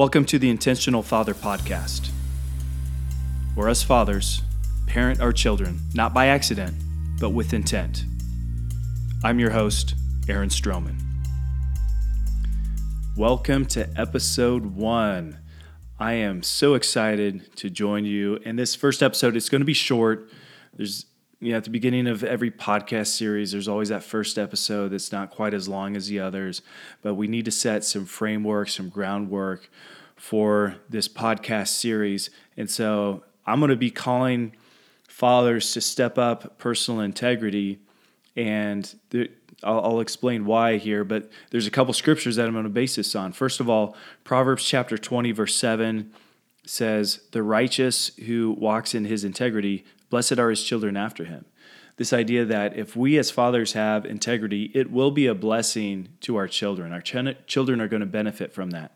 Welcome 0.00 0.24
to 0.24 0.38
the 0.38 0.48
Intentional 0.48 1.02
Father 1.02 1.34
Podcast, 1.34 2.08
where 3.54 3.68
us 3.68 3.82
fathers 3.82 4.40
parent 4.86 5.20
our 5.20 5.30
children 5.30 5.78
not 5.92 6.14
by 6.14 6.28
accident, 6.28 6.74
but 7.20 7.34
with 7.34 7.52
intent. 7.52 8.06
I'm 9.22 9.38
your 9.38 9.50
host, 9.50 9.94
Aaron 10.26 10.48
Stroman. 10.48 10.98
Welcome 13.14 13.66
to 13.66 13.90
episode 13.94 14.74
one. 14.74 15.38
I 15.98 16.14
am 16.14 16.42
so 16.42 16.72
excited 16.72 17.54
to 17.56 17.68
join 17.68 18.06
you. 18.06 18.38
And 18.46 18.58
this 18.58 18.74
first 18.74 19.02
episode, 19.02 19.36
it's 19.36 19.50
going 19.50 19.60
to 19.60 19.66
be 19.66 19.74
short. 19.74 20.30
There's 20.74 21.04
you 21.40 21.52
know, 21.52 21.56
at 21.56 21.64
the 21.64 21.70
beginning 21.70 22.06
of 22.06 22.22
every 22.22 22.50
podcast 22.50 23.08
series, 23.08 23.52
there's 23.52 23.66
always 23.66 23.88
that 23.88 24.04
first 24.04 24.38
episode 24.38 24.90
that's 24.90 25.10
not 25.10 25.30
quite 25.30 25.54
as 25.54 25.68
long 25.68 25.96
as 25.96 26.06
the 26.08 26.20
others, 26.20 26.60
but 27.00 27.14
we 27.14 27.26
need 27.26 27.46
to 27.46 27.50
set 27.50 27.82
some 27.82 28.04
framework, 28.04 28.68
some 28.68 28.90
groundwork 28.90 29.70
for 30.16 30.76
this 30.90 31.08
podcast 31.08 31.68
series. 31.68 32.28
And 32.58 32.68
so 32.68 33.24
I'm 33.46 33.58
going 33.58 33.70
to 33.70 33.76
be 33.76 33.90
calling 33.90 34.52
fathers 35.08 35.72
to 35.72 35.80
step 35.80 36.18
up 36.18 36.58
personal 36.58 37.00
integrity. 37.00 37.78
And 38.36 38.94
there, 39.08 39.28
I'll, 39.62 39.80
I'll 39.80 40.00
explain 40.00 40.44
why 40.44 40.76
here, 40.76 41.04
but 41.04 41.30
there's 41.50 41.66
a 41.66 41.70
couple 41.70 41.94
scriptures 41.94 42.36
that 42.36 42.46
I'm 42.46 42.52
going 42.52 42.64
to 42.64 42.70
base 42.70 42.96
this 42.96 43.14
on. 43.14 43.32
First 43.32 43.60
of 43.60 43.68
all, 43.70 43.96
Proverbs 44.24 44.64
chapter 44.64 44.98
20, 44.98 45.32
verse 45.32 45.56
7 45.56 46.12
says, 46.64 47.20
The 47.32 47.42
righteous 47.42 48.14
who 48.26 48.52
walks 48.52 48.94
in 48.94 49.04
his 49.04 49.24
integrity 49.24 49.84
Blessed 50.10 50.38
are 50.38 50.50
his 50.50 50.62
children 50.62 50.96
after 50.96 51.24
him. 51.24 51.46
This 51.96 52.12
idea 52.12 52.44
that 52.44 52.76
if 52.76 52.96
we 52.96 53.16
as 53.16 53.30
fathers 53.30 53.74
have 53.74 54.04
integrity, 54.04 54.70
it 54.74 54.90
will 54.90 55.10
be 55.10 55.26
a 55.26 55.34
blessing 55.34 56.08
to 56.22 56.36
our 56.36 56.48
children. 56.48 56.92
Our 56.92 57.00
ch- 57.00 57.36
children 57.46 57.80
are 57.80 57.88
going 57.88 58.00
to 58.00 58.06
benefit 58.06 58.52
from 58.52 58.70
that. 58.70 58.92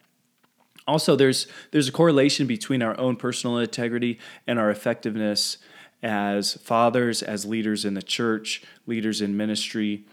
Also, 0.87 1.17
there's 1.17 1.47
there's 1.71 1.89
a 1.89 1.93
correlation 1.93 2.47
between 2.47 2.83
our 2.83 2.99
own 2.99 3.17
personal 3.17 3.59
integrity 3.59 4.19
and 4.47 4.59
our 4.59 4.71
effectiveness 4.71 5.59
as 6.03 6.55
fathers, 6.55 7.23
as 7.23 7.47
leaders 7.47 7.85
in 7.85 7.95
the 7.95 8.03
church, 8.03 8.63
leaders 8.87 9.23
in 9.23 9.37
ministry. 9.37 10.05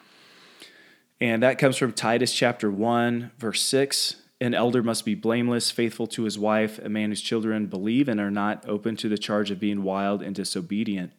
And 1.20 1.44
that 1.44 1.58
comes 1.58 1.78
from 1.78 1.92
Titus 1.92 2.34
chapter 2.34 2.72
1, 2.72 3.32
verse 3.38 3.62
6. 3.62 4.16
An 4.42 4.56
elder 4.56 4.82
must 4.82 5.06
be 5.06 5.14
blameless, 5.14 5.70
faithful 5.70 6.08
to 6.08 6.24
his 6.24 6.40
wife, 6.40 6.80
a 6.80 6.90
man 6.90 7.10
whose 7.10 7.22
children 7.22 7.68
believe 7.68 8.10
and 8.10 8.20
are 8.20 8.32
not 8.32 8.68
open 8.68 8.96
to 8.98 9.08
the 9.08 9.18
charge 9.18 9.52
of 9.52 9.60
being 9.60 9.84
wild 9.84 10.24
and 10.24 10.36
disobedient. 10.36 11.14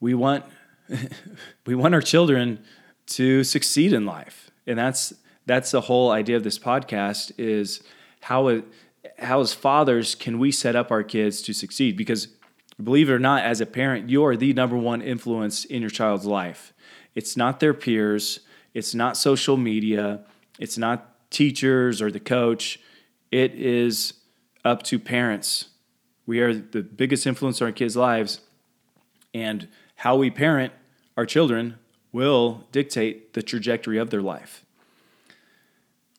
We 0.00 0.14
want 0.14 0.44
we 1.66 1.76
want 1.76 1.94
our 1.94 2.02
children 2.02 2.58
to 3.06 3.44
succeed 3.44 3.92
in 3.92 4.04
life. 4.04 4.50
And 4.66 4.76
that's 4.76 5.14
that's 5.46 5.70
the 5.70 5.82
whole 5.82 6.10
idea 6.10 6.36
of 6.36 6.42
this 6.42 6.58
podcast 6.58 7.30
is 7.38 7.84
how 8.22 8.48
it, 8.48 8.64
how 9.18 9.40
as 9.40 9.54
fathers 9.54 10.16
can 10.16 10.40
we 10.40 10.50
set 10.50 10.74
up 10.74 10.90
our 10.90 11.04
kids 11.04 11.40
to 11.42 11.52
succeed 11.52 11.96
because 11.96 12.28
believe 12.82 13.08
it 13.08 13.12
or 13.12 13.18
not 13.20 13.44
as 13.44 13.60
a 13.60 13.66
parent 13.66 14.10
you 14.10 14.24
are 14.24 14.36
the 14.36 14.52
number 14.54 14.76
one 14.76 15.00
influence 15.00 15.64
in 15.64 15.82
your 15.82 15.90
child's 15.90 16.26
life. 16.26 16.72
It's 17.14 17.36
not 17.36 17.60
their 17.60 17.74
peers, 17.74 18.40
it's 18.72 18.92
not 18.92 19.16
social 19.16 19.56
media, 19.56 20.24
it's 20.58 20.76
not 20.76 21.13
teachers 21.34 22.00
or 22.00 22.10
the 22.10 22.20
coach. 22.20 22.78
It 23.30 23.54
is 23.54 24.14
up 24.64 24.82
to 24.84 24.98
parents. 24.98 25.66
We 26.24 26.40
are 26.40 26.54
the 26.54 26.82
biggest 26.82 27.26
influence 27.26 27.60
on 27.60 27.66
our 27.66 27.72
kids' 27.72 27.96
lives, 27.96 28.40
and 29.34 29.68
how 29.96 30.16
we 30.16 30.30
parent 30.30 30.72
our 31.16 31.26
children 31.26 31.78
will 32.12 32.64
dictate 32.72 33.34
the 33.34 33.42
trajectory 33.42 33.98
of 33.98 34.10
their 34.10 34.22
life. 34.22 34.64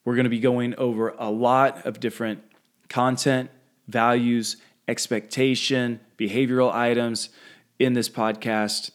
We're 0.03 0.15
going 0.15 0.25
to 0.25 0.29
be 0.29 0.39
going 0.39 0.75
over 0.75 1.15
a 1.17 1.31
lot 1.31 1.85
of 1.85 1.99
different 1.99 2.43
content, 2.89 3.49
values, 3.87 4.57
expectation, 4.87 5.99
behavioral 6.17 6.71
items 6.71 7.29
in 7.79 7.93
this 7.93 8.09
podcast. 8.09 8.91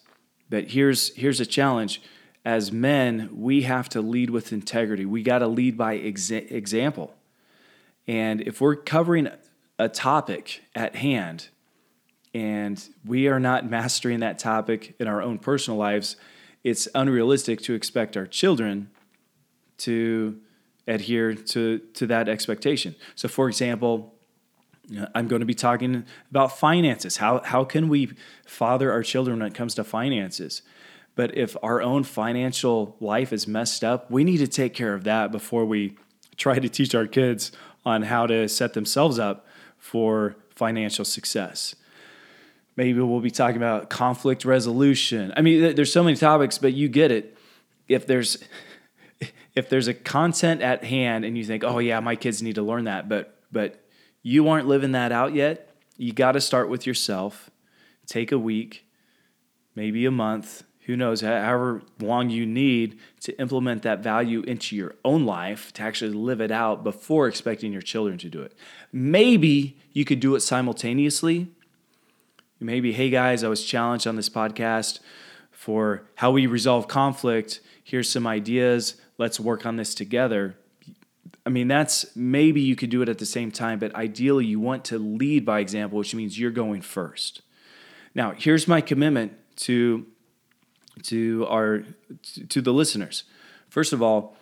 But 0.49 0.71
here's 0.71 1.13
here's 1.15 1.39
a 1.39 1.45
challenge 1.45 2.01
as 2.43 2.71
men, 2.71 3.29
we 3.33 3.63
have 3.63 3.87
to 3.89 4.01
lead 4.01 4.29
with 4.29 4.51
integrity. 4.51 5.05
We 5.05 5.23
got 5.23 5.39
to 5.39 5.47
lead 5.47 5.77
by 5.77 5.97
exa- 5.97 6.51
example. 6.51 7.13
And 8.07 8.41
if 8.41 8.59
we're 8.59 8.75
covering 8.75 9.29
a 9.77 9.89
topic 9.89 10.63
at 10.75 10.95
hand 10.95 11.49
and 12.33 12.83
we 13.05 13.27
are 13.27 13.39
not 13.39 13.69
mastering 13.69 14.21
that 14.21 14.39
topic 14.39 14.95
in 14.99 15.07
our 15.07 15.21
own 15.21 15.37
personal 15.37 15.77
lives, 15.77 16.15
it's 16.63 16.87
unrealistic 16.95 17.61
to 17.61 17.73
expect 17.73 18.17
our 18.17 18.25
children 18.25 18.89
to 19.77 20.39
adhere 20.87 21.33
to, 21.33 21.79
to 21.93 22.07
that 22.07 22.27
expectation. 22.27 22.95
So, 23.15 23.27
for 23.27 23.47
example, 23.47 24.15
I'm 25.15 25.27
going 25.27 25.39
to 25.39 25.45
be 25.45 25.53
talking 25.53 26.05
about 26.29 26.57
finances. 26.57 27.17
How, 27.17 27.41
how 27.43 27.63
can 27.63 27.87
we 27.87 28.13
father 28.45 28.91
our 28.91 29.03
children 29.03 29.39
when 29.39 29.47
it 29.47 29.53
comes 29.53 29.75
to 29.75 29.83
finances? 29.83 30.61
But 31.15 31.37
if 31.37 31.57
our 31.61 31.81
own 31.81 32.03
financial 32.03 32.95
life 32.99 33.33
is 33.33 33.47
messed 33.47 33.83
up, 33.83 34.09
we 34.09 34.23
need 34.23 34.37
to 34.37 34.47
take 34.47 34.73
care 34.73 34.93
of 34.93 35.03
that 35.03 35.31
before 35.31 35.65
we 35.65 35.97
try 36.37 36.59
to 36.59 36.69
teach 36.69 36.95
our 36.95 37.07
kids 37.07 37.51
on 37.85 38.03
how 38.03 38.27
to 38.27 38.47
set 38.47 38.73
themselves 38.73 39.19
up 39.19 39.45
for 39.77 40.35
financial 40.55 41.03
success. 41.03 41.75
Maybe 42.77 42.99
we'll 43.01 43.19
be 43.19 43.31
talking 43.31 43.57
about 43.57 43.89
conflict 43.89 44.45
resolution. 44.45 45.33
I 45.35 45.41
mean, 45.41 45.75
there's 45.75 45.91
so 45.91 46.03
many 46.03 46.15
topics, 46.15 46.57
but 46.57 46.73
you 46.73 46.87
get 46.87 47.11
it. 47.11 47.37
If 47.87 48.07
there's 48.07 48.37
if 49.55 49.69
there's 49.69 49.87
a 49.87 49.93
content 49.93 50.61
at 50.61 50.83
hand 50.83 51.25
and 51.25 51.37
you 51.37 51.43
think, 51.43 51.63
"Oh 51.63 51.79
yeah, 51.79 51.99
my 51.99 52.15
kids 52.15 52.41
need 52.41 52.55
to 52.55 52.61
learn 52.61 52.85
that," 52.85 53.09
but 53.09 53.37
but 53.51 53.83
you 54.23 54.47
aren't 54.47 54.67
living 54.67 54.93
that 54.93 55.11
out 55.11 55.33
yet, 55.33 55.75
you 55.97 56.13
got 56.13 56.33
to 56.33 56.41
start 56.41 56.69
with 56.69 56.87
yourself. 56.87 57.49
Take 58.05 58.31
a 58.31 58.39
week, 58.39 58.85
maybe 59.75 60.05
a 60.05 60.11
month, 60.11 60.63
who 60.85 60.95
knows, 60.95 61.21
however 61.21 61.81
long 61.99 62.29
you 62.29 62.45
need 62.45 62.97
to 63.21 63.39
implement 63.39 63.83
that 63.83 63.99
value 63.99 64.41
into 64.41 64.75
your 64.75 64.95
own 65.05 65.25
life 65.25 65.71
to 65.73 65.83
actually 65.83 66.11
live 66.11 66.41
it 66.41 66.51
out 66.51 66.83
before 66.83 67.27
expecting 67.27 67.71
your 67.71 67.81
children 67.81 68.17
to 68.17 68.29
do 68.29 68.41
it. 68.41 68.53
Maybe 68.91 69.77
you 69.93 70.05
could 70.05 70.19
do 70.19 70.35
it 70.35 70.39
simultaneously. 70.39 71.47
Maybe, 72.59 72.93
hey 72.93 73.09
guys, 73.09 73.43
I 73.43 73.47
was 73.47 73.63
challenged 73.63 74.07
on 74.07 74.15
this 74.15 74.29
podcast 74.29 74.99
for 75.51 76.07
how 76.15 76.31
we 76.31 76.47
resolve 76.47 76.87
conflict. 76.87 77.59
Here's 77.83 78.09
some 78.09 78.25
ideas. 78.25 78.95
Let's 79.17 79.39
work 79.39 79.65
on 79.65 79.75
this 79.75 79.93
together. 79.93 80.57
I 81.45 81.49
mean, 81.49 81.67
that's 81.67 82.15
maybe 82.15 82.61
you 82.61 82.75
could 82.75 82.89
do 82.89 83.01
it 83.01 83.09
at 83.09 83.17
the 83.17 83.25
same 83.25 83.51
time, 83.51 83.79
but 83.79 83.93
ideally, 83.95 84.45
you 84.45 84.59
want 84.59 84.85
to 84.85 84.99
lead 84.99 85.45
by 85.45 85.59
example, 85.59 85.97
which 85.99 86.13
means 86.13 86.39
you're 86.39 86.51
going 86.51 86.81
first. 86.81 87.41
Now, 88.13 88.33
here's 88.37 88.67
my 88.67 88.81
commitment 88.81 89.33
to 89.57 90.05
to 91.03 91.45
our 91.47 91.83
to 92.49 92.61
the 92.61 92.73
listeners. 92.73 93.23
First 93.69 93.93
of 93.93 94.01
all, 94.01 94.35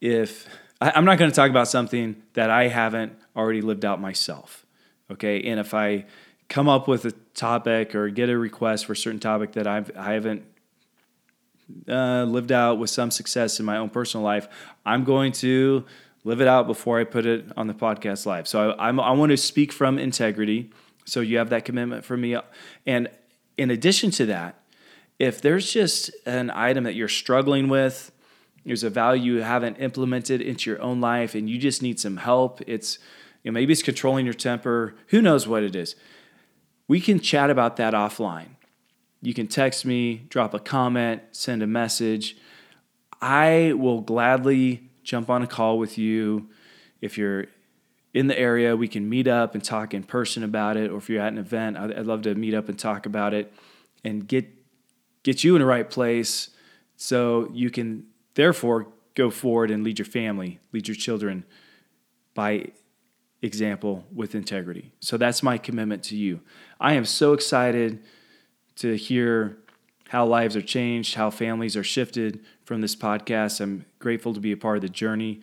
if 0.00 0.48
I'm 0.80 1.04
not 1.04 1.18
going 1.18 1.30
to 1.30 1.34
talk 1.34 1.50
about 1.50 1.68
something 1.68 2.22
that 2.34 2.50
I 2.50 2.68
haven't 2.68 3.12
already 3.36 3.60
lived 3.60 3.84
out 3.84 4.00
myself, 4.00 4.64
okay, 5.10 5.42
and 5.42 5.60
if 5.60 5.74
I 5.74 6.06
come 6.48 6.68
up 6.68 6.88
with 6.88 7.04
a 7.04 7.12
topic 7.34 7.94
or 7.94 8.08
get 8.08 8.28
a 8.28 8.38
request 8.38 8.86
for 8.86 8.94
a 8.94 8.96
certain 8.96 9.20
topic 9.20 9.52
that 9.52 9.66
I've 9.66 9.90
I 9.96 10.14
haven't 10.14 10.44
uh, 11.88 12.24
lived 12.24 12.50
out 12.50 12.78
with 12.78 12.90
some 12.90 13.10
success 13.10 13.60
in 13.60 13.66
my 13.66 13.76
own 13.76 13.90
personal 13.90 14.24
life, 14.24 14.48
I'm 14.84 15.04
going 15.04 15.32
to 15.32 15.84
live 16.24 16.40
it 16.40 16.48
out 16.48 16.66
before 16.66 16.98
I 16.98 17.04
put 17.04 17.26
it 17.26 17.46
on 17.56 17.66
the 17.66 17.74
podcast 17.74 18.26
live. 18.26 18.46
So 18.48 18.72
I, 18.72 18.88
I'm, 18.88 19.00
I 19.00 19.12
want 19.12 19.30
to 19.30 19.36
speak 19.36 19.72
from 19.72 19.98
integrity. 19.98 20.70
So 21.06 21.20
you 21.20 21.38
have 21.38 21.50
that 21.50 21.64
commitment 21.64 22.04
from 22.04 22.20
me, 22.20 22.36
and 22.86 23.08
in 23.56 23.70
addition 23.70 24.10
to 24.12 24.26
that, 24.26 24.59
if 25.20 25.42
there's 25.42 25.70
just 25.70 26.10
an 26.24 26.50
item 26.50 26.84
that 26.84 26.94
you're 26.94 27.06
struggling 27.06 27.68
with, 27.68 28.10
there's 28.64 28.82
a 28.82 28.90
value 28.90 29.34
you 29.34 29.42
haven't 29.42 29.76
implemented 29.76 30.40
into 30.40 30.70
your 30.70 30.80
own 30.80 31.00
life 31.00 31.34
and 31.34 31.48
you 31.48 31.58
just 31.58 31.82
need 31.82 32.00
some 32.00 32.16
help, 32.16 32.62
it's 32.66 32.98
you 33.44 33.50
know, 33.50 33.54
maybe 33.54 33.72
it's 33.72 33.82
controlling 33.82 34.24
your 34.24 34.34
temper, 34.34 34.94
who 35.08 35.20
knows 35.20 35.46
what 35.46 35.62
it 35.62 35.76
is. 35.76 35.94
We 36.88 37.00
can 37.00 37.20
chat 37.20 37.50
about 37.50 37.76
that 37.76 37.92
offline. 37.92 38.56
You 39.20 39.34
can 39.34 39.46
text 39.46 39.84
me, 39.84 40.24
drop 40.30 40.54
a 40.54 40.58
comment, 40.58 41.22
send 41.32 41.62
a 41.62 41.66
message. 41.66 42.36
I 43.20 43.74
will 43.76 44.00
gladly 44.00 44.90
jump 45.02 45.28
on 45.28 45.42
a 45.42 45.46
call 45.46 45.78
with 45.78 45.98
you. 45.98 46.48
If 47.02 47.18
you're 47.18 47.46
in 48.14 48.26
the 48.26 48.38
area, 48.38 48.74
we 48.74 48.88
can 48.88 49.08
meet 49.08 49.28
up 49.28 49.54
and 49.54 49.62
talk 49.62 49.92
in 49.92 50.02
person 50.02 50.42
about 50.42 50.78
it. 50.78 50.90
Or 50.90 50.96
if 50.96 51.10
you're 51.10 51.22
at 51.22 51.32
an 51.32 51.38
event, 51.38 51.76
I'd, 51.76 52.06
love 52.06 52.22
to 52.22 52.34
meet 52.34 52.54
up 52.54 52.70
and 52.70 52.78
talk 52.78 53.04
about 53.04 53.34
it 53.34 53.52
and 54.02 54.26
get 54.26 54.59
get 55.22 55.44
you 55.44 55.54
in 55.54 55.60
the 55.60 55.66
right 55.66 55.88
place 55.88 56.50
so 56.96 57.48
you 57.52 57.70
can 57.70 58.06
therefore 58.34 58.88
go 59.14 59.30
forward 59.30 59.70
and 59.70 59.84
lead 59.84 59.98
your 59.98 60.06
family, 60.06 60.60
lead 60.72 60.88
your 60.88 60.94
children 60.94 61.44
by 62.34 62.66
example 63.42 64.04
with 64.14 64.34
integrity. 64.34 64.92
So 65.00 65.16
that's 65.16 65.42
my 65.42 65.58
commitment 65.58 66.02
to 66.04 66.16
you. 66.16 66.40
I 66.78 66.94
am 66.94 67.04
so 67.04 67.32
excited 67.32 68.02
to 68.76 68.96
hear 68.96 69.58
how 70.08 70.26
lives 70.26 70.56
are 70.56 70.62
changed, 70.62 71.14
how 71.14 71.30
families 71.30 71.76
are 71.76 71.84
shifted 71.84 72.40
from 72.64 72.80
this 72.80 72.96
podcast. 72.96 73.60
I'm 73.60 73.84
grateful 73.98 74.34
to 74.34 74.40
be 74.40 74.52
a 74.52 74.56
part 74.56 74.76
of 74.76 74.82
the 74.82 74.88
journey. 74.88 75.40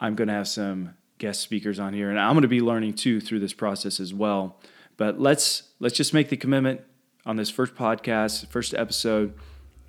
I'm 0.00 0.14
going 0.14 0.28
to 0.28 0.34
have 0.34 0.48
some 0.48 0.94
guest 1.18 1.40
speakers 1.40 1.78
on 1.78 1.94
here, 1.94 2.10
and 2.10 2.18
I'm 2.18 2.32
going 2.32 2.42
to 2.42 2.48
be 2.48 2.60
learning 2.60 2.94
too 2.94 3.20
through 3.20 3.38
this 3.38 3.52
process 3.52 4.00
as 4.00 4.12
well. 4.12 4.58
But 4.96 5.20
let's 5.20 5.62
let's 5.78 5.96
just 5.96 6.12
make 6.12 6.28
the 6.28 6.36
commitment 6.36 6.80
on 7.24 7.36
this 7.36 7.50
first 7.50 7.74
podcast, 7.74 8.48
first 8.48 8.74
episode, 8.74 9.34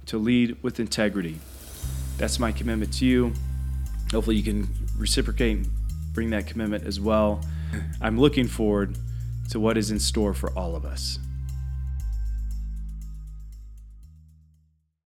to 0.06 0.18
lead 0.18 0.62
with 0.62 0.80
integrity. 0.80 1.40
That's 2.18 2.40
my 2.40 2.52
commitment 2.52 2.94
to 2.96 3.06
you. 3.06 3.34
Hopefully, 4.12 4.36
you 4.36 4.44
can 4.44 4.68
reciprocate, 4.98 5.58
and 5.58 5.68
bring 6.14 6.30
that 6.30 6.46
commitment 6.46 6.86
as 6.86 7.00
well. 7.00 7.44
I'm 8.02 8.20
looking 8.20 8.48
forward 8.48 8.98
to 9.50 9.60
what 9.60 9.78
is 9.78 9.90
in 9.90 10.00
store 10.00 10.34
for 10.34 10.52
all 10.52 10.76
of 10.76 10.86
us. 10.86 11.18